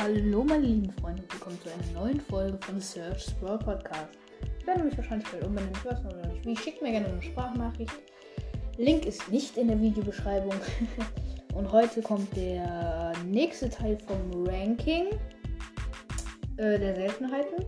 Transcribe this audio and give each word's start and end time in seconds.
Hallo 0.00 0.44
meine 0.44 0.64
lieben 0.64 0.92
Freunde 0.92 1.22
und 1.22 1.32
willkommen 1.32 1.58
zu 1.60 1.70
einer 1.72 2.00
neuen 2.00 2.20
Folge 2.20 2.56
von 2.64 2.80
Search 2.80 3.34
World 3.40 3.64
Podcast. 3.64 4.16
Ich 4.60 4.64
werde 4.64 4.84
mich 4.84 4.96
wahrscheinlich 4.96 5.28
bald 5.28 5.44
umbenennen, 5.44 5.74
ich 5.74 5.84
weiß 5.84 6.04
noch 6.04 6.14
nicht 6.32 6.46
wie. 6.46 6.56
Schickt 6.56 6.80
mir 6.80 6.92
gerne 6.92 7.08
eine 7.08 7.20
Sprachnachricht. 7.20 7.92
Link 8.76 9.06
ist 9.06 9.28
nicht 9.28 9.56
in 9.56 9.66
der 9.66 9.80
Videobeschreibung. 9.80 10.54
und 11.54 11.72
heute 11.72 12.00
kommt 12.00 12.34
der 12.36 13.12
nächste 13.26 13.68
Teil 13.70 13.98
vom 14.06 14.46
Ranking 14.46 15.08
äh, 16.58 16.78
der 16.78 16.94
Seltenheiten. 16.94 17.64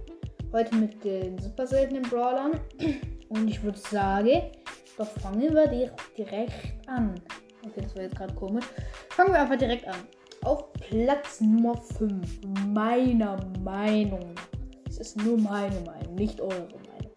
Heute 0.53 0.77
mit 0.77 1.03
den 1.03 1.37
super 1.37 1.67
seltenen 1.67 2.03
Brawlern. 2.03 2.61
Und 3.29 3.49
ich 3.49 3.61
würde 3.63 3.79
sagen, 3.79 4.43
doch 4.97 5.11
fangen 5.19 5.53
wir 5.53 5.67
direkt 6.17 6.53
an. 6.87 7.15
Okay, 7.67 7.81
das 7.83 7.95
war 7.97 8.03
jetzt 8.03 8.17
gerade 8.17 8.35
komisch. 8.35 8.67
Fangen 9.11 9.33
wir 9.33 9.41
einfach 9.41 9.59
direkt 9.59 9.87
an. 9.89 9.97
Auf 10.43 10.73
Platz 10.73 11.43
Nummer 11.43 11.77
5, 11.77 12.41
meiner 12.69 13.39
Meinung 13.63 14.35
Es 14.89 14.99
ist 14.99 15.19
nur 15.19 15.37
meine 15.37 15.79
Meinung, 15.81 16.15
nicht 16.15 16.41
eure 16.41 16.55
Meinung. 16.55 17.13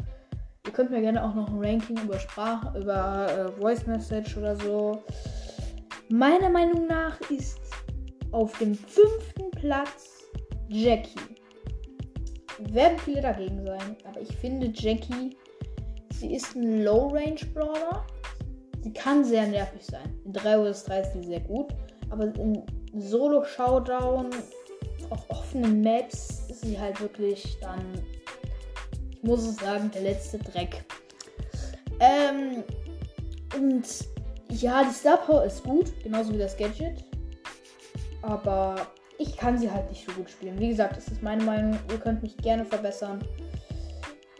Ihr 0.66 0.74
könnt 0.74 0.92
mir 0.92 1.00
gerne 1.00 1.24
auch 1.24 1.34
noch 1.34 1.48
ein 1.48 1.64
Ranking 1.64 1.98
über 2.04 2.20
Sprache, 2.20 2.78
über 2.78 3.28
äh, 3.32 3.62
Voice 3.62 3.88
Message 3.88 4.36
oder 4.36 4.58
so. 4.58 5.02
Meiner 6.10 6.50
Meinung 6.50 6.86
nach 6.88 7.18
ist 7.30 7.62
auf 8.34 8.58
dem 8.58 8.76
fünften 8.76 9.52
Platz 9.52 10.26
Jackie. 10.68 11.38
Werden 12.72 12.98
viele 13.00 13.22
dagegen 13.22 13.66
sein, 13.66 13.96
aber 14.04 14.20
ich 14.20 14.36
finde 14.36 14.70
Jackie, 14.74 15.38
sie 16.20 16.36
ist 16.36 16.56
ein 16.56 16.84
Low-Range-Brawler. 16.84 18.06
Sie 18.82 18.92
kann 18.92 19.24
sehr 19.24 19.48
nervig 19.48 19.86
sein. 19.86 20.14
In 20.26 20.34
3 20.34 20.74
vs 20.74 20.84
3 20.84 21.00
ist 21.00 21.14
sie 21.14 21.24
sehr 21.24 21.40
gut, 21.40 21.74
aber 22.10 22.26
in 22.36 22.64
Solo-Showdown 22.94 24.30
auf 25.10 25.30
offenen 25.30 25.82
Maps 25.82 26.44
ist 26.50 26.62
sie 26.62 26.80
halt 26.80 27.00
wirklich 27.02 27.58
dann, 27.62 27.82
ich 29.12 29.24
muss 29.24 29.44
es 29.44 29.58
sagen, 29.58 29.92
der 29.94 30.02
letzte 30.02 30.38
Dreck. 30.40 30.84
Ähm, 32.00 32.64
und 33.56 33.86
ja, 34.50 34.84
die 34.84 34.94
Star 34.94 35.18
Power 35.18 35.44
ist 35.44 35.64
gut, 35.64 35.92
genauso 36.04 36.34
wie 36.34 36.38
das 36.38 36.58
Gadget. 36.58 37.04
Aber 38.22 38.76
ich 39.18 39.36
kann 39.38 39.58
sie 39.58 39.70
halt 39.70 39.90
nicht 39.90 40.06
so 40.06 40.12
gut 40.14 40.30
spielen. 40.30 40.60
Wie 40.60 40.70
gesagt, 40.70 40.98
das 40.98 41.08
ist 41.08 41.22
meine 41.22 41.44
Meinung. 41.44 41.78
Ihr 41.92 42.00
könnt 42.00 42.24
mich 42.24 42.38
gerne 42.38 42.66
verbessern 42.66 43.24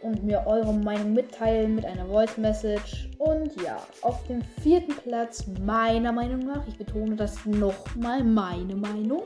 und 0.02 0.22
mir 0.24 0.46
eure 0.46 0.72
Meinung 0.72 1.12
mitteilen 1.12 1.76
mit 1.76 1.84
einer 1.84 2.06
Voice 2.06 2.36
Message. 2.36 3.03
Und 3.18 3.60
ja, 3.62 3.80
auf 4.02 4.26
dem 4.26 4.42
vierten 4.62 4.94
Platz, 4.96 5.44
meiner 5.60 6.12
Meinung 6.12 6.40
nach, 6.40 6.66
ich 6.66 6.76
betone 6.76 7.16
das 7.16 7.44
nochmal, 7.46 8.24
meine 8.24 8.74
Meinung, 8.74 9.24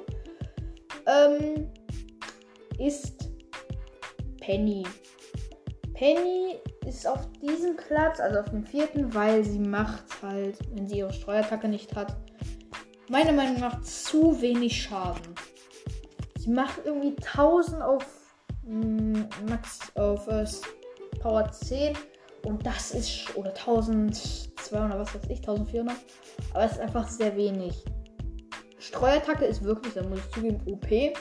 ähm, 1.06 1.70
ist 2.78 3.30
Penny. 4.40 4.84
Penny 5.94 6.58
ist 6.86 7.06
auf 7.06 7.30
diesem 7.40 7.76
Platz, 7.76 8.20
also 8.20 8.40
auf 8.40 8.50
dem 8.50 8.64
vierten, 8.64 9.12
weil 9.14 9.44
sie 9.44 9.58
macht 9.58 10.04
halt, 10.22 10.58
wenn 10.74 10.86
sie 10.86 10.98
ihre 10.98 11.12
Steuerattacke 11.12 11.68
nicht 11.68 11.94
hat, 11.96 12.16
meiner 13.08 13.32
Meinung 13.32 13.60
nach 13.60 13.80
zu 13.82 14.40
wenig 14.40 14.82
Schaden. 14.82 15.34
Sie 16.38 16.50
macht 16.50 16.80
irgendwie 16.84 17.16
1000 17.16 17.82
auf 17.82 18.06
mm, 18.62 19.12
Max 19.48 19.80
auf 19.96 20.28
äh, 20.28 20.46
Power 21.20 21.50
10 21.50 21.96
und 22.48 22.64
das 22.64 22.92
ist, 22.92 23.36
oder 23.36 23.50
1200, 23.50 24.98
was 24.98 25.14
weiß 25.14 25.22
ich, 25.28 25.38
1400. 25.40 25.94
Aber 26.54 26.64
es 26.64 26.72
ist 26.72 26.80
einfach 26.80 27.06
sehr 27.06 27.36
wenig. 27.36 27.84
Streuattacke 28.78 29.44
ist 29.44 29.62
wirklich, 29.62 29.94
da 29.94 30.02
muss 30.02 30.20
ich 30.20 30.30
zugeben, 30.30 30.60
OP. 30.66 31.16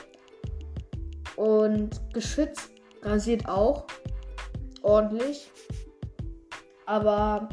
Und 1.36 2.14
Geschütz 2.14 2.70
rasiert 3.02 3.48
auch 3.48 3.88
ordentlich. 4.84 5.52
Aber 6.86 7.50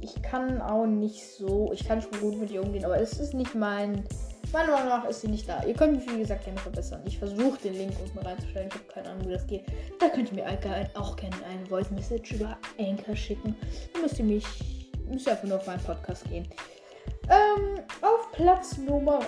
ich 0.00 0.22
kann 0.22 0.60
auch 0.60 0.86
nicht 0.86 1.26
so, 1.26 1.72
ich 1.72 1.84
kann 1.86 2.00
schon 2.00 2.20
gut 2.20 2.38
mit 2.38 2.52
ihr 2.52 2.62
umgehen, 2.62 2.84
aber 2.84 3.00
es 3.00 3.18
ist 3.18 3.34
nicht 3.34 3.56
mein 3.56 4.04
Meiner 4.54 4.70
Meinung 4.70 4.88
nach 4.88 5.04
ist 5.06 5.22
sie 5.22 5.26
nicht 5.26 5.48
da. 5.48 5.64
Ihr 5.64 5.74
könnt 5.74 5.96
mich, 5.96 6.08
wie 6.08 6.20
gesagt, 6.20 6.44
gerne 6.44 6.60
verbessern. 6.60 7.02
Ich 7.06 7.18
versuche 7.18 7.58
den 7.64 7.74
Link 7.74 7.92
unten 8.00 8.20
reinzustellen. 8.20 8.68
Ich 8.68 8.74
habe 8.74 8.84
keine 8.84 9.10
Ahnung, 9.10 9.26
wie 9.26 9.32
das 9.32 9.44
geht. 9.48 9.64
Da 9.98 10.08
könnt 10.08 10.30
ihr 10.30 10.36
mir 10.36 10.46
auch 10.94 11.16
gerne 11.16 11.36
eine 11.44 11.66
Voice 11.66 11.90
Message 11.90 12.34
über 12.34 12.56
Anchor 12.78 13.16
schicken. 13.16 13.56
Dann 13.92 14.02
müsst 14.02 14.16
ihr 14.20 14.24
mich, 14.24 14.46
müsst 15.10 15.26
ihr 15.26 15.32
einfach 15.32 15.48
nur 15.48 15.56
auf 15.56 15.66
meinen 15.66 15.82
Podcast 15.82 16.28
gehen. 16.28 16.48
Ähm, 17.28 17.80
auf 18.00 18.30
Platz 18.30 18.78
Nummer 18.78 19.18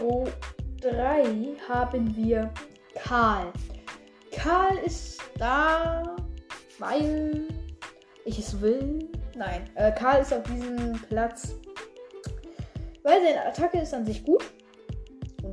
3 0.80 1.24
haben 1.68 2.16
wir 2.16 2.54
Karl. 2.94 3.52
Karl 4.30 4.76
ist 4.84 5.20
da, 5.38 6.14
weil 6.78 7.48
ich 8.24 8.38
es 8.38 8.60
will. 8.60 9.08
Nein, 9.34 9.68
äh, 9.74 9.90
Karl 9.90 10.22
ist 10.22 10.32
auf 10.32 10.44
diesem 10.44 10.92
Platz, 11.08 11.56
weil 13.02 13.20
seine 13.24 13.44
Attacke 13.44 13.80
ist 13.80 13.92
an 13.92 14.06
sich 14.06 14.24
gut 14.24 14.44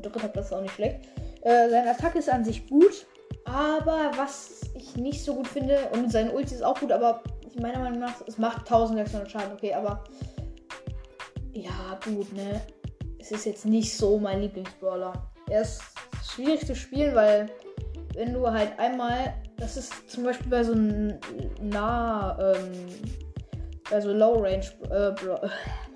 dritter 0.09 0.28
Platz 0.28 0.47
ist 0.47 0.53
auch 0.53 0.62
nicht 0.62 0.75
schlecht. 0.75 1.00
Äh, 1.41 1.69
seine 1.69 1.91
Attacke 1.91 2.19
ist 2.19 2.30
an 2.30 2.46
sich 2.46 2.68
gut, 2.68 3.06
aber 3.46 4.12
was 4.16 4.62
ich 4.75 4.96
nicht 4.96 5.24
so 5.24 5.36
gut 5.36 5.47
finde, 5.47 5.78
und 5.94 6.12
sein 6.12 6.31
Ulti 6.31 6.56
ist 6.56 6.64
auch 6.64 6.80
gut, 6.80 6.91
aber 6.91 7.22
meiner 7.59 7.80
Meinung 7.80 8.00
nach, 8.00 8.22
es 8.28 8.38
macht 8.38 8.59
1600 8.59 9.30
Schaden, 9.30 9.53
okay, 9.53 9.74
aber 9.74 10.03
ja, 11.53 12.00
gut, 12.03 12.31
ne? 12.34 12.62
Es 13.19 13.31
ist 13.31 13.46
jetzt 13.46 13.66
nicht 13.66 13.96
so 13.96 14.18
mein 14.18 14.41
Lieblingsbrawler. 14.41 15.14
Er 15.50 15.62
ist 15.62 15.81
schwierig 16.24 16.66
zu 16.66 16.75
spielen, 16.75 17.16
weil 17.16 17.50
wenn 18.16 18.34
du 18.34 18.50
halt 18.50 18.78
einmal, 18.80 19.34
das 19.58 19.78
ist 19.78 20.09
zum 20.09 20.24
Beispiel 20.24 20.50
bei 20.50 20.64
so 20.64 20.74
einem 20.74 21.20
nah, 21.62 22.38
ähm, 22.40 22.88
bei 23.90 24.02
so 24.02 24.12
Low 24.12 24.41
Range 24.41 24.66
äh, 24.90 25.14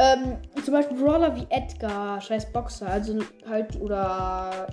ähm, 0.00 0.38
zum 0.64 0.72
Beispiel 0.72 0.96
Brawler 0.96 1.36
wie 1.36 1.46
Edgar, 1.50 2.20
scheiß 2.20 2.50
Boxer, 2.52 2.88
also 2.88 3.18
halt, 3.46 3.78
oder 3.80 4.66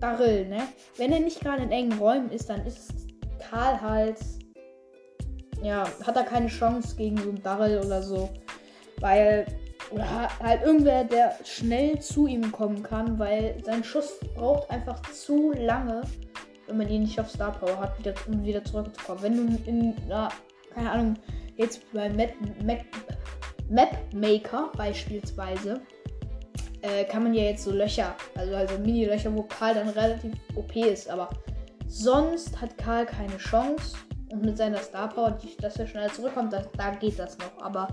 Daryl, 0.00 0.46
ne? 0.46 0.64
Wenn 0.98 1.12
er 1.12 1.20
nicht 1.20 1.40
gerade 1.40 1.62
in 1.62 1.72
engen 1.72 1.98
Räumen 1.98 2.30
ist, 2.30 2.50
dann 2.50 2.64
ist 2.66 2.92
Karl 3.38 3.80
halt, 3.80 4.18
ja, 5.62 5.84
hat 6.06 6.16
er 6.16 6.24
keine 6.24 6.48
Chance 6.48 6.94
gegen 6.94 7.16
so 7.16 7.30
einen 7.30 7.42
Daryl 7.42 7.78
oder 7.78 8.02
so. 8.02 8.28
Weil, 9.00 9.46
oder 9.90 10.28
halt 10.42 10.62
irgendwer, 10.62 11.04
der 11.04 11.34
schnell 11.42 11.98
zu 12.00 12.26
ihm 12.26 12.52
kommen 12.52 12.82
kann, 12.82 13.18
weil 13.18 13.56
sein 13.64 13.82
Schuss 13.82 14.20
braucht 14.34 14.70
einfach 14.70 15.00
zu 15.10 15.52
lange, 15.52 16.02
wenn 16.66 16.76
man 16.76 16.88
ihn 16.90 17.02
nicht 17.02 17.18
auf 17.18 17.30
Star 17.30 17.52
Power 17.52 17.80
hat, 17.80 17.98
wieder, 17.98 18.12
um 18.26 18.44
wieder 18.44 18.62
zurückzukommen. 18.62 19.22
Wenn 19.22 19.36
du 19.36 19.70
in, 19.70 19.96
na, 20.06 20.28
keine 20.74 20.90
Ahnung, 20.90 21.14
jetzt 21.56 21.80
bei 21.94 22.10
Mac, 22.10 22.84
Map 23.68 23.96
Maker 24.14 24.70
beispielsweise 24.76 25.80
äh, 26.82 27.04
kann 27.04 27.24
man 27.24 27.34
ja 27.34 27.44
jetzt 27.44 27.64
so 27.64 27.72
Löcher, 27.72 28.14
also, 28.36 28.54
also 28.54 28.78
Mini-Löcher, 28.78 29.34
wo 29.34 29.42
Karl 29.42 29.74
dann 29.74 29.88
relativ 29.88 30.32
OP 30.54 30.76
ist, 30.76 31.08
aber 31.08 31.30
sonst 31.88 32.60
hat 32.60 32.76
Karl 32.78 33.06
keine 33.06 33.36
Chance. 33.38 33.96
Und 34.32 34.44
mit 34.44 34.56
seiner 34.56 34.78
Star 34.78 35.08
Power, 35.08 35.38
dass 35.60 35.76
er 35.76 35.86
schneller 35.86 36.12
zurückkommt, 36.12 36.52
da, 36.52 36.64
da 36.76 36.90
geht 36.90 37.16
das 37.16 37.38
noch. 37.38 37.62
Aber 37.62 37.86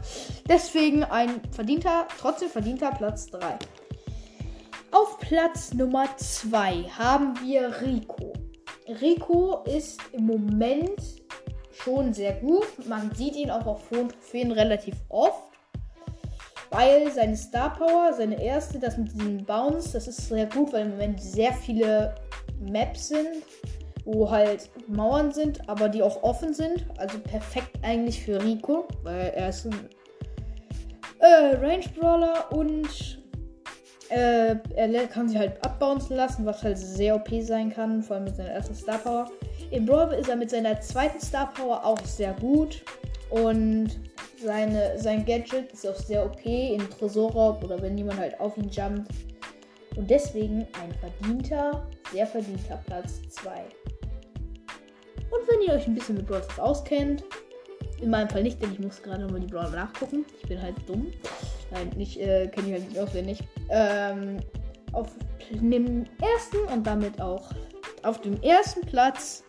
deswegen 0.50 1.04
ein 1.04 1.40
verdienter, 1.52 2.08
trotzdem 2.20 2.50
verdienter 2.50 2.90
Platz 2.90 3.28
3. 3.28 3.60
Auf 4.90 5.20
Platz 5.20 5.74
Nummer 5.74 6.08
2 6.18 6.86
haben 6.98 7.40
wir 7.44 7.82
Rico. 7.82 8.34
Rico 9.00 9.64
ist 9.66 10.02
im 10.12 10.26
Moment 10.26 11.00
schon 11.72 12.14
sehr 12.14 12.34
gut. 12.34 12.68
Man 12.88 13.14
sieht 13.14 13.36
ihn 13.36 13.52
auch 13.52 13.66
auf 13.66 13.92
hohen 13.92 14.10
Trophäen 14.10 14.52
relativ 14.52 14.96
oft. 15.10 15.53
Weil 16.74 17.12
seine 17.12 17.38
Star 17.38 17.76
Power, 17.76 18.14
seine 18.18 18.44
erste, 18.44 18.80
das 18.80 18.98
mit 18.98 19.14
diesem 19.14 19.46
Bounce, 19.46 19.94
das 19.94 20.08
ist 20.08 20.28
sehr 20.28 20.48
gut, 20.48 20.74
weil 20.74 20.86
im 20.86 20.92
Moment 20.92 21.22
sehr 21.22 21.54
viele 21.54 22.16
Maps 22.60 23.10
sind, 23.10 23.44
wo 24.06 24.30
halt 24.30 24.72
Mauern 24.88 25.32
sind, 25.32 25.70
aber 25.70 25.88
die 25.88 26.02
auch 26.02 26.24
offen 26.24 26.52
sind. 26.52 26.86
Also 26.98 27.20
perfekt 27.20 27.78
eigentlich 27.84 28.24
für 28.24 28.44
Rico, 28.44 28.88
weil 29.04 29.32
er 29.36 29.50
ist 29.50 29.68
ein 29.68 29.76
äh, 31.20 31.56
Range 31.58 31.86
Brawler 31.96 32.52
und 32.52 33.20
äh, 34.10 34.56
er 34.76 35.08
kann 35.08 35.30
sie 35.30 35.38
halt 35.38 35.64
abbouncen 35.64 36.16
lassen, 36.16 36.44
was 36.44 36.64
halt 36.64 36.80
sehr 36.80 37.16
OP 37.16 37.30
sein 37.42 37.72
kann, 37.72 38.02
vor 38.02 38.16
allem 38.16 38.26
mit 38.26 38.36
seiner 38.36 38.50
ersten 38.50 38.74
Star 38.74 38.98
Power. 38.98 39.30
Im 39.70 39.86
Brawl 39.86 40.12
ist 40.14 40.28
er 40.28 40.36
mit 40.36 40.50
seiner 40.50 40.82
zweiten 40.82 41.20
Star 41.20 41.54
Power 41.54 41.86
auch 41.86 42.04
sehr 42.04 42.34
gut 42.34 42.84
und 43.30 43.92
seine, 44.44 45.00
sein 45.00 45.26
Gadget 45.26 45.72
ist 45.72 45.88
auch 45.88 45.96
sehr 45.96 46.26
OP 46.26 46.46
in 46.46 46.88
Tresorraub 46.90 47.64
oder 47.64 47.82
wenn 47.82 47.98
jemand 47.98 48.20
halt 48.20 48.40
auf 48.40 48.58
ihn 48.58 48.70
jumpt. 48.70 49.10
Und 49.96 50.10
deswegen 50.10 50.68
ein 50.82 50.94
verdienter, 51.00 51.88
sehr 52.12 52.28
verdienter 52.28 52.82
Platz 52.86 53.22
2. 53.30 53.52
Und 55.32 55.48
wenn 55.48 55.62
ihr 55.62 55.74
euch 55.74 55.88
ein 55.88 55.96
bisschen 55.96 56.16
mit 56.16 56.28
Brawl 56.28 56.42
auskennt, 56.58 57.24
in 58.02 58.10
meinem 58.10 58.30
Fall 58.30 58.44
nicht, 58.44 58.62
denn 58.62 58.74
ich 58.74 58.80
muss 58.80 59.02
gerade 59.02 59.24
nochmal 59.24 59.40
die 59.40 59.48
Brawl 59.48 59.72
nachgucken. 59.72 60.26
Ich 60.42 60.50
bin 60.50 60.62
halt 60.62 60.76
dumm. 60.88 61.08
Nein, 61.72 61.90
ich 61.98 62.20
äh, 62.20 62.48
kenne 62.48 62.68
die 62.68 62.74
halt 62.74 62.90
nicht 62.90 63.00
auswendig. 63.00 63.40
Ähm, 63.70 64.40
auf 64.92 65.08
dem 65.52 66.06
ersten 66.22 66.58
und 66.72 66.86
damit 66.86 67.22
auch 67.22 67.50
auf 68.04 68.20
dem 68.22 68.42
ersten 68.42 68.82
Platz 68.82 69.44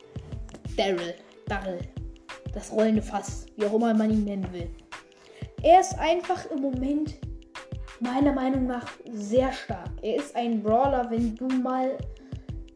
Daryl. 0.76 1.14
Daryl. 1.46 1.80
Das 2.52 2.70
rollende 2.70 3.02
Fass, 3.02 3.46
wie 3.56 3.66
auch 3.66 3.74
immer 3.74 3.92
man 3.94 4.10
ihn 4.10 4.24
nennen 4.24 4.46
will. 4.52 4.70
Er 5.64 5.80
ist 5.80 5.98
einfach 5.98 6.44
im 6.50 6.60
Moment 6.60 7.14
meiner 7.98 8.32
Meinung 8.34 8.66
nach 8.66 8.86
sehr 9.10 9.50
stark. 9.50 9.88
Er 10.02 10.16
ist 10.16 10.36
ein 10.36 10.62
Brawler, 10.62 11.10
wenn 11.10 11.34
du 11.36 11.46
mal, 11.46 11.96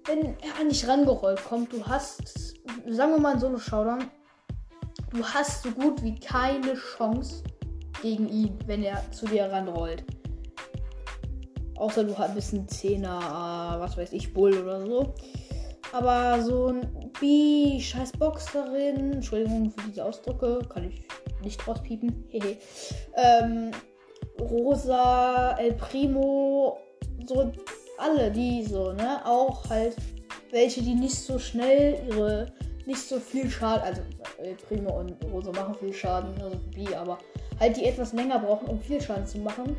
wenn 0.06 0.35
er 0.40 0.64
nicht 0.64 0.88
rangerollt 0.88 1.44
kommt, 1.44 1.70
du 1.70 1.87
hast, 1.87 2.55
sagen 2.87 3.12
wir 3.12 3.20
mal 3.20 3.38
so 3.38 3.49
eine 3.49 3.58
Showdown, 3.58 4.06
du 5.11 5.23
hast 5.23 5.64
so 5.64 5.70
gut 5.70 6.02
wie 6.02 6.19
keine 6.19 6.73
Chance 6.76 7.44
gegen 8.00 8.26
ihn, 8.26 8.58
wenn 8.64 8.82
er 8.82 9.02
zu 9.12 9.26
dir 9.26 9.52
ranrollt. 9.52 10.02
Außer 11.76 12.05
du 12.05 12.14
bist 12.35 12.55
ein 12.55 12.67
Zehner, 12.69 13.76
was 13.79 13.99
weiß 13.99 14.14
ich, 14.14 14.32
Bull 14.32 14.56
oder 14.56 14.81
so. 14.81 15.12
Aber 15.93 16.40
so 16.40 16.69
ein 16.69 17.12
B, 17.20 17.79
scheiß 17.79 18.12
Boxerin, 18.12 19.12
Entschuldigung 19.12 19.70
für 19.70 19.90
diese 19.90 20.06
Ausdrücke, 20.06 20.61
kann 20.70 20.85
ich 20.85 21.07
nicht 21.43 21.67
rauspiepen. 21.67 22.25
Hehe. 22.29 22.58
ähm, 23.14 23.70
Rosa, 24.40 25.56
El 25.58 25.75
Primo, 25.75 26.79
so 27.26 27.52
alle 27.99 28.31
die 28.31 28.64
so, 28.64 28.93
ne? 28.93 29.25
Auch 29.25 29.69
halt 29.69 29.96
welche, 30.50 30.82
die 30.82 30.94
nicht 30.94 31.17
so 31.17 31.38
schnell 31.38 32.00
ihre, 32.08 32.46
nicht 32.87 33.00
so 33.00 33.19
viel 33.19 33.50
Schaden, 33.50 33.82
also 33.82 34.02
El 34.38 34.55
Primo 34.55 34.99
und 34.99 35.17
Rosa 35.32 35.52
machen 35.52 35.75
viel 35.75 35.93
Schaden, 35.93 36.40
also 36.40 36.56
B, 36.75 36.94
aber 36.94 37.19
halt 37.58 37.76
die 37.76 37.85
etwas 37.85 38.12
länger 38.12 38.38
brauchen, 38.38 38.69
um 38.69 38.81
viel 38.81 39.00
Schaden 39.00 39.26
zu 39.26 39.38
machen. 39.38 39.76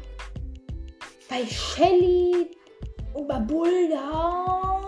Bei 1.30 1.46
Shelly 1.46 2.52
und 3.14 3.28
bei 3.28 3.40
Bull, 3.40 3.90
da, 3.90 4.82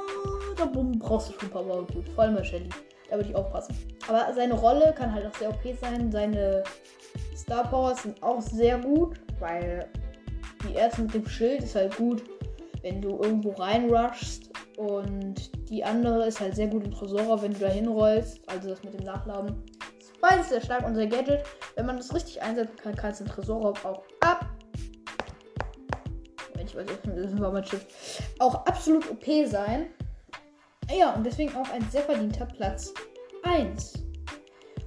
da 0.57 0.65
brauchst 0.65 1.29
du 1.29 1.33
schon 1.33 1.49
ein 1.49 1.51
paar 1.51 1.63
Mal 1.63 1.85
gut. 1.85 2.09
Vor 2.09 2.23
allem 2.23 2.35
bei 2.35 2.43
Shelly. 2.43 2.69
Da 3.11 3.17
würde 3.17 3.29
ich 3.29 3.35
aufpassen. 3.35 3.75
Aber 4.07 4.33
seine 4.33 4.53
Rolle 4.53 4.93
kann 4.97 5.13
halt 5.13 5.27
auch 5.27 5.35
sehr 5.35 5.49
OP 5.49 5.77
sein. 5.81 6.09
Seine 6.09 6.63
Star 7.35 7.67
Powers 7.67 8.03
sind 8.03 8.23
auch 8.23 8.41
sehr 8.41 8.77
gut, 8.77 9.19
weil 9.37 9.85
die 10.65 10.75
erste 10.75 11.01
mit 11.01 11.13
dem 11.13 11.27
Schild 11.27 11.61
ist 11.61 11.75
halt 11.75 11.97
gut, 11.97 12.23
wenn 12.83 13.01
du 13.01 13.21
irgendwo 13.21 13.51
reinrushst. 13.51 14.49
Und 14.77 15.51
die 15.69 15.83
andere 15.83 16.25
ist 16.25 16.39
halt 16.39 16.55
sehr 16.55 16.67
gut 16.67 16.85
im 16.85 16.91
Tresorer, 16.93 17.41
wenn 17.41 17.51
du 17.51 17.59
da 17.59 17.67
hinrollst. 17.67 18.39
Also 18.49 18.69
das 18.69 18.81
mit 18.81 18.93
dem 18.93 19.05
Nachladen. 19.05 19.61
Beides 20.21 20.47
sehr 20.47 20.61
stark. 20.61 20.85
Unser 20.87 21.05
Gadget, 21.05 21.43
wenn 21.75 21.85
man 21.85 21.97
das 21.97 22.15
richtig 22.15 22.41
einsetzen 22.41 22.77
kann, 22.77 22.95
kannst 22.95 23.19
du 23.19 23.25
den 23.25 23.33
Tresorer 23.33 23.73
auch 23.83 24.03
ab. 24.21 24.45
Ich 26.63 26.77
weiß 26.77 26.85
nicht, 26.85 26.99
das 27.05 27.39
war 27.41 27.51
mein 27.51 27.65
Schiff. 27.65 27.85
Auch 28.39 28.65
absolut 28.65 29.11
OP 29.11 29.25
sein. 29.47 29.87
Ja, 30.97 31.13
und 31.13 31.25
deswegen 31.25 31.55
auch 31.55 31.69
ein 31.71 31.85
sehr 31.89 32.01
verdienter 32.01 32.45
Platz 32.45 32.93
1. 33.43 33.93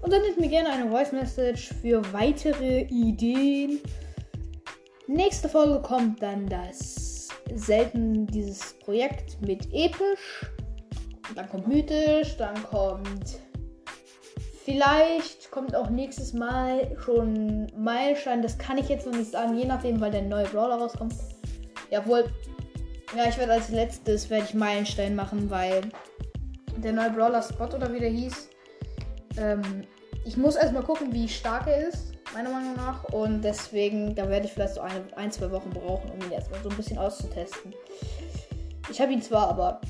Und 0.03 0.11
sendet 0.11 0.39
mir 0.39 0.49
gerne 0.49 0.71
eine 0.71 0.91
Voice 0.91 1.13
Message 1.13 1.73
für 1.81 2.03
weitere 2.13 2.83
Ideen. 2.83 3.81
Nächste 5.07 5.49
Folge 5.49 5.81
kommt 5.81 6.23
dann 6.23 6.47
das 6.47 7.29
selten 7.55 8.27
dieses 8.27 8.75
Projekt 8.81 9.41
mit 9.41 9.67
episch. 9.73 10.47
Dann 11.35 11.49
kommt 11.49 11.69
mythisch, 11.69 12.37
dann 12.37 12.63
kommt 12.65 13.39
vielleicht 14.65 15.51
kommt 15.51 15.75
auch 15.75 15.91
nächstes 15.91 16.33
Mal 16.33 16.97
schon 17.03 17.67
Meilenstein. 17.77 18.43
Das 18.43 18.59
kann 18.59 18.79
ich 18.79 18.89
jetzt 18.89 19.07
noch 19.07 19.15
nicht 19.15 19.31
sagen, 19.31 19.57
je 19.57 19.67
nachdem, 19.67 20.01
weil 20.01 20.11
der 20.11 20.23
neue 20.23 20.47
Brawler 20.47 20.77
rauskommt. 20.77 21.15
Jawohl. 21.91 22.25
Ja, 23.17 23.29
ich 23.29 23.39
werde 23.39 23.53
als 23.53 23.69
letztes 23.69 24.29
werde 24.29 24.45
ich 24.45 24.55
Meilenstein 24.55 25.15
machen, 25.15 25.49
weil 25.49 25.83
der 26.79 26.93
neue 26.93 27.11
Brawler 27.11 27.43
Spot 27.43 27.67
oder 27.67 27.93
wie 27.93 28.01
der 28.01 28.11
hieß. 28.11 28.49
Ähm, 29.39 29.63
ich 30.25 30.37
muss 30.37 30.57
erstmal 30.57 30.83
gucken, 30.83 31.13
wie 31.13 31.29
stark 31.29 31.69
er 31.69 31.89
ist, 31.89 32.13
meiner 32.33 32.51
Meinung 32.51 32.75
nach. 32.75 33.05
Und 33.13 33.43
deswegen, 33.43 34.17
da 34.17 34.29
werde 34.29 34.47
ich 34.47 34.53
vielleicht 34.53 34.75
so 34.75 34.81
eine, 34.81 35.05
ein, 35.15 35.31
zwei 35.31 35.51
Wochen 35.53 35.71
brauchen, 35.71 36.11
um 36.11 36.19
ihn 36.27 36.33
erstmal 36.33 36.61
so 36.63 36.71
ein 36.71 36.77
bisschen 36.77 36.99
auszutesten. 36.99 37.73
Ich 38.91 39.01
habe 39.01 39.13
ihn 39.13 39.23
zwar, 39.23 39.49
aber 39.49 39.81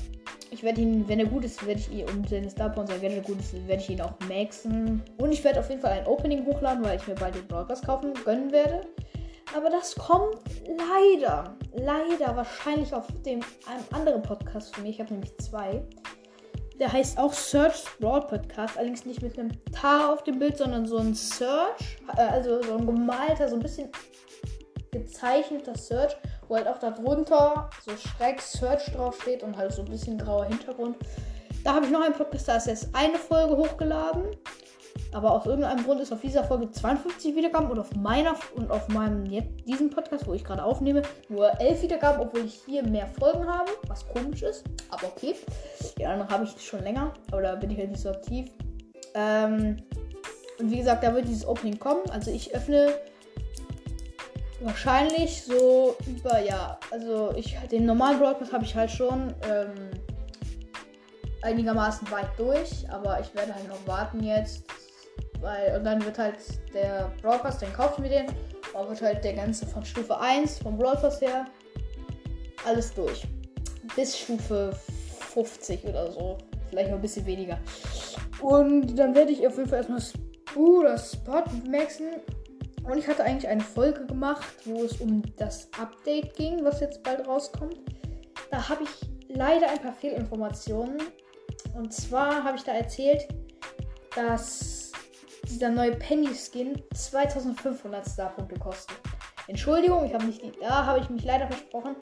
ich 0.51 0.61
werde 0.61 0.81
ihn, 0.81 1.07
wenn 1.07 1.19
er 1.19 1.25
gut 1.25 1.45
ist, 1.45 1.65
werde 1.65 1.79
ich 1.79 1.91
ihn, 1.91 2.07
und 2.07 2.29
wenn 2.29 2.47
Star 2.49 2.69
Power 2.69 2.81
und 2.81 2.87
sein 2.87 3.01
Gadget 3.01 3.25
gut 3.25 3.39
ist, 3.39 3.53
werde 3.67 3.81
ich 3.81 3.89
ihn 3.89 4.01
auch 4.01 4.13
maxen. 4.29 5.01
Und 5.17 5.31
ich 5.31 5.43
werde 5.43 5.59
auf 5.59 5.69
jeden 5.69 5.81
Fall 5.81 5.93
ein 5.93 6.05
Opening 6.05 6.45
hochladen, 6.45 6.83
weil 6.83 6.97
ich 6.97 7.07
mir 7.07 7.15
bald 7.15 7.33
den 7.33 7.47
Brawl 7.47 7.65
kaufen 7.65 8.13
gönnen 8.23 8.51
werde. 8.51 8.81
Aber 9.55 9.69
das 9.69 9.95
kommt 9.95 10.37
leider, 10.65 11.55
leider 11.75 12.35
wahrscheinlich 12.35 12.93
auf 12.93 13.07
dem 13.25 13.41
einem 13.67 13.83
anderen 13.91 14.21
Podcast 14.21 14.73
von 14.73 14.83
mir. 14.83 14.89
Ich 14.89 14.99
habe 14.99 15.11
nämlich 15.11 15.37
zwei. 15.37 15.83
Der 16.79 16.91
heißt 16.91 17.17
auch 17.17 17.31
Search 17.31 17.85
Broad 17.99 18.27
Podcast, 18.27 18.77
allerdings 18.77 19.05
nicht 19.05 19.21
mit 19.21 19.39
einem 19.39 19.51
Tar 19.71 20.11
auf 20.11 20.23
dem 20.23 20.39
Bild, 20.39 20.57
sondern 20.57 20.85
so 20.85 20.97
ein 20.97 21.13
Search, 21.13 21.97
äh, 22.17 22.21
also 22.21 22.61
so 22.61 22.75
ein 22.77 22.85
gemalter, 22.85 23.47
so 23.47 23.55
ein 23.55 23.61
bisschen 23.61 23.89
gezeichneter 24.91 25.75
Search, 25.75 26.17
wo 26.47 26.55
halt 26.55 26.67
auch 26.67 26.79
darunter 26.79 27.69
so 27.85 27.91
schräg 27.95 28.41
Search 28.41 28.91
draufsteht 28.93 29.43
und 29.43 29.55
halt 29.55 29.71
so 29.71 29.83
ein 29.83 29.89
bisschen 29.89 30.17
grauer 30.17 30.45
Hintergrund. 30.45 30.97
Da 31.63 31.75
habe 31.75 31.85
ich 31.85 31.91
noch 31.91 32.01
einen 32.01 32.13
Podcast, 32.13 32.47
da 32.47 32.57
ist 32.57 32.67
jetzt 32.67 32.89
eine 32.93 33.17
Folge 33.17 33.55
hochgeladen. 33.55 34.35
Aber 35.11 35.31
aus 35.31 35.45
irgendeinem 35.45 35.83
Grund 35.83 36.01
ist 36.01 36.11
auf 36.11 36.21
dieser 36.21 36.43
Folge 36.43 36.71
52 36.71 37.35
Wiedergaben 37.35 37.69
und 37.69 37.79
auf 37.79 37.95
meiner 37.95 38.35
und 38.55 38.69
auf 38.69 38.87
meinem 38.89 39.25
jetzt, 39.25 39.49
diesem 39.67 39.89
Podcast, 39.89 40.27
wo 40.27 40.33
ich 40.33 40.43
gerade 40.43 40.63
aufnehme, 40.63 41.03
nur 41.29 41.59
11 41.59 41.83
Wiedergaben, 41.83 42.21
obwohl 42.21 42.45
ich 42.45 42.61
hier 42.65 42.83
mehr 42.83 43.07
Folgen 43.07 43.47
habe, 43.47 43.71
was 43.87 44.07
komisch 44.07 44.41
ist, 44.41 44.65
aber 44.89 45.07
okay. 45.07 45.35
Die 45.97 46.05
anderen 46.05 46.29
habe 46.29 46.43
ich 46.43 46.61
schon 46.61 46.83
länger, 46.83 47.13
aber 47.31 47.41
da 47.41 47.55
bin 47.55 47.71
ich 47.71 47.77
halt 47.77 47.91
nicht 47.91 48.01
so 48.01 48.09
aktiv. 48.09 48.51
Ähm, 49.13 49.77
und 50.59 50.71
wie 50.71 50.77
gesagt, 50.77 51.03
da 51.03 51.13
wird 51.13 51.27
dieses 51.27 51.47
Opening 51.47 51.79
kommen. 51.79 52.03
Also 52.11 52.31
ich 52.31 52.53
öffne 52.53 52.93
wahrscheinlich 54.61 55.43
so 55.43 55.95
über, 56.07 56.39
ja, 56.39 56.79
also 56.91 57.33
ich 57.35 57.57
den 57.71 57.85
normalen 57.85 58.19
Broadcast 58.19 58.53
habe 58.53 58.63
ich 58.63 58.75
halt 58.75 58.91
schon 58.91 59.33
ähm, 59.49 59.91
einigermaßen 61.41 62.09
weit 62.11 62.29
durch, 62.37 62.89
aber 62.89 63.19
ich 63.19 63.33
werde 63.35 63.53
halt 63.53 63.67
noch 63.67 63.85
warten 63.85 64.23
jetzt 64.23 64.63
weil, 65.45 65.77
und 65.77 65.83
dann 65.83 66.03
wird 66.03 66.17
halt 66.17 66.37
der 66.73 67.11
Brawl 67.21 67.37
Pass, 67.37 67.59
den 67.59 67.71
kaufe 67.71 67.93
ich 67.95 67.99
mir 67.99 68.09
den. 68.09 68.25
Aber 68.73 68.89
wird 68.89 69.01
halt 69.03 69.23
der 69.23 69.33
ganze 69.33 69.67
von 69.67 69.85
Stufe 69.85 70.19
1 70.19 70.57
vom 70.59 70.75
Brawl 70.75 70.97
Pass 70.97 71.21
her 71.21 71.45
alles 72.65 72.93
durch. 72.95 73.27
Bis 73.95 74.17
Stufe 74.17 74.75
50 75.33 75.85
oder 75.85 76.11
so. 76.11 76.39
Vielleicht 76.69 76.89
noch 76.89 76.97
ein 76.97 77.01
bisschen 77.01 77.27
weniger. 77.27 77.59
Und 78.41 78.97
dann 78.97 79.13
werde 79.13 79.31
ich 79.31 79.45
auf 79.45 79.55
jeden 79.55 79.69
Fall 79.69 79.77
erstmal 79.77 80.01
uh, 80.55 80.81
das 80.81 81.11
Spot 81.13 81.43
maxen. 81.69 82.07
Und 82.83 82.97
ich 82.97 83.07
hatte 83.07 83.23
eigentlich 83.23 83.47
eine 83.47 83.61
Folge 83.61 84.03
gemacht, 84.07 84.55
wo 84.65 84.83
es 84.83 84.93
um 84.99 85.21
das 85.37 85.69
Update 85.79 86.35
ging, 86.35 86.63
was 86.65 86.79
jetzt 86.79 87.03
bald 87.03 87.27
rauskommt. 87.27 87.77
Da 88.49 88.67
habe 88.67 88.83
ich 88.83 89.09
leider 89.29 89.69
ein 89.69 89.79
paar 89.79 89.93
Fehlinformationen. 89.93 90.97
Und 91.75 91.93
zwar 91.93 92.43
habe 92.43 92.57
ich 92.57 92.63
da 92.63 92.71
erzählt, 92.71 93.27
dass 94.15 94.84
dieser 95.45 95.69
neue 95.69 95.91
Penny-Skin 95.91 96.81
2500 96.93 98.07
Star-Punkte 98.07 98.59
kosten. 98.59 98.93
Entschuldigung, 99.47 100.05
ich 100.05 100.13
habe 100.13 100.25
nicht. 100.25 100.41
Da 100.61 100.85
habe 100.85 100.99
ich 100.99 101.09
mich 101.09 101.23
leider 101.23 101.47
versprochen. 101.47 101.95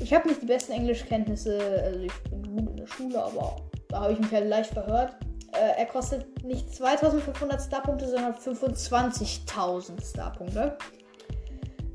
Ich 0.00 0.12
habe 0.12 0.28
nicht 0.28 0.42
die 0.42 0.46
besten 0.46 0.72
Englischkenntnisse. 0.72 1.82
Also 1.84 2.00
ich 2.00 2.12
bin 2.24 2.42
gut 2.42 2.70
in 2.70 2.76
der 2.76 2.86
Schule, 2.86 3.22
aber 3.22 3.56
da 3.88 4.00
habe 4.02 4.12
ich 4.12 4.18
mich 4.18 4.32
halt 4.32 4.48
leicht 4.48 4.72
verhört. 4.72 5.16
Äh, 5.52 5.78
er 5.78 5.86
kostet 5.86 6.44
nicht 6.44 6.74
2500 6.74 7.60
Star-Punkte, 7.60 8.08
sondern 8.08 8.34
25.000 8.34 10.02
Star-Punkte. 10.02 10.76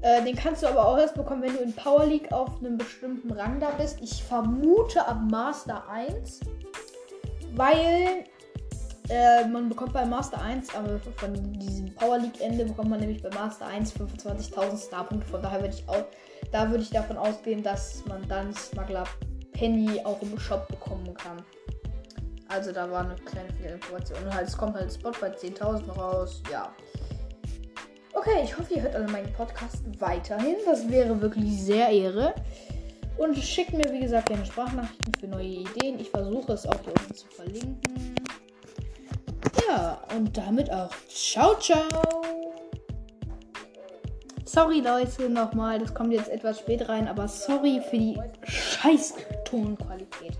Äh, 0.01 0.23
den 0.23 0.35
kannst 0.35 0.61
du 0.61 0.67
aber 0.67 0.85
auch 0.85 0.97
erst 0.97 1.15
bekommen, 1.15 1.41
wenn 1.41 1.53
du 1.53 1.63
in 1.63 1.73
Power 1.73 2.05
League 2.05 2.31
auf 2.31 2.59
einem 2.59 2.77
bestimmten 2.77 3.31
Rang 3.31 3.59
da 3.59 3.71
bist. 3.71 3.99
Ich 4.01 4.23
vermute 4.23 5.05
ab 5.07 5.17
Master 5.29 5.89
1. 5.89 6.41
Weil 7.55 8.25
äh, 9.09 9.47
man 9.47 9.69
bekommt 9.69 9.93
bei 9.93 10.05
Master 10.05 10.41
1, 10.41 10.73
aber 10.75 10.99
von 10.99 11.59
diesem 11.59 11.93
Power 11.93 12.17
League 12.17 12.41
Ende 12.41 12.65
bekommt 12.65 12.89
man 12.89 12.99
nämlich 12.99 13.21
bei 13.21 13.29
Master 13.29 13.67
1 13.67 13.93
25.000 13.95 14.87
Starpunkte. 14.87 15.27
Von 15.27 15.41
daher 15.41 15.61
würde 15.61 15.75
ich 15.75 15.87
auch, 15.87 16.05
da 16.51 16.69
würde 16.69 16.83
ich 16.83 16.89
davon 16.89 17.17
ausgehen, 17.17 17.61
dass 17.61 18.03
man 18.05 18.27
dann 18.27 18.53
Smuggler 18.53 19.03
Penny 19.51 20.01
auch 20.03 20.21
im 20.21 20.37
Shop 20.39 20.67
bekommen 20.67 21.13
kann. 21.13 21.37
Also 22.47 22.71
da 22.71 22.89
war 22.89 23.05
eine 23.05 23.15
kleine 23.15 23.51
Fehlinformation. 23.53 24.23
Und 24.23 24.33
halt, 24.33 24.47
es 24.47 24.57
kommt 24.57 24.75
halt 24.75 24.91
Spot 24.91 25.11
bei 25.19 25.29
10.000 25.29 25.91
raus. 25.91 26.41
Ja. 26.51 26.73
Okay, 28.13 28.41
ich 28.43 28.57
hoffe, 28.57 28.73
ihr 28.73 28.81
hört 28.83 28.95
alle 28.95 29.07
meinen 29.09 29.31
Podcast 29.33 29.83
weiterhin. 29.99 30.55
Das 30.65 30.89
wäre 30.89 31.19
wirklich 31.21 31.61
sehr 31.61 31.89
Ehre. 31.89 32.33
Und 33.17 33.37
schickt 33.37 33.73
mir, 33.73 33.91
wie 33.91 34.01
gesagt, 34.01 34.27
gerne 34.27 34.45
Sprachnachrichten 34.45 35.13
für 35.19 35.27
neue 35.27 35.45
Ideen. 35.45 35.99
Ich 35.99 36.09
versuche 36.09 36.53
es 36.53 36.67
auch 36.67 36.79
hier 36.83 36.93
unten 36.99 37.13
zu 37.13 37.27
verlinken. 37.27 38.15
Ja, 39.67 40.01
und 40.15 40.37
damit 40.37 40.71
auch 40.71 40.91
ciao, 41.07 41.55
ciao. 41.59 41.81
Sorry 44.45 44.79
Leute, 44.79 45.29
nochmal, 45.29 45.79
das 45.79 45.93
kommt 45.93 46.13
jetzt 46.13 46.29
etwas 46.29 46.59
spät 46.59 46.87
rein, 46.87 47.07
aber 47.07 47.27
sorry 47.27 47.81
für 47.89 47.97
die 47.97 48.19
scheiß 48.43 49.15
Tonqualität. 49.43 50.37